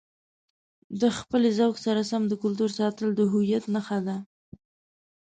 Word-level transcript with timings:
د 1.01 1.03
خپلې 1.17 1.49
ذوق 1.57 1.75
سره 1.85 2.01
سم 2.11 2.21
د 2.27 2.33
کلتور 2.43 2.69
ساتل 2.79 3.09
د 3.15 3.21
هویت 3.31 3.63
نښه 3.75 3.99
ده. 4.07 4.17